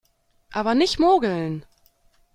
[0.51, 1.63] Aber nicht mogeln!